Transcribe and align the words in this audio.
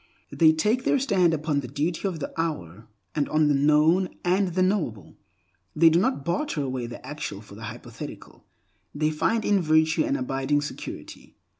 They 0.31 0.51
take 0.51 0.83
their 0.83 0.97
stand 0.97 1.31
upon 1.31 1.59
the 1.59 1.67
duty 1.67 2.07
of 2.07 2.19
the 2.19 2.33
hour, 2.35 2.87
and 3.13 3.29
on 3.29 3.49
the 3.49 3.53
known 3.53 4.09
and 4.25 4.47
the 4.47 4.63
knowable. 4.63 5.15
They 5.75 5.91
do 5.91 5.99
not 5.99 6.25
barter 6.25 6.63
away 6.63 6.87
the 6.87 7.05
actual 7.05 7.39
for 7.39 7.53
the 7.53 7.65
hypothetical. 7.65 8.47
They 8.95 9.11
find 9.11 9.45
in 9.45 9.61
virtue 9.61 10.03
an 10.03 10.15
abiding 10.15 10.61
security. 10.61 11.37